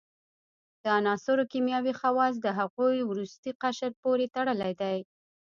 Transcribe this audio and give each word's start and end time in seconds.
د 0.83 0.85
عناصرو 0.99 1.49
کیمیاوي 1.51 1.93
خواص 1.99 2.35
د 2.41 2.47
هغوي 2.59 3.01
وروستي 3.05 3.51
قشر 3.61 3.91
پورې 4.03 4.25
تړلی 4.35 4.73
دی. 4.81 4.97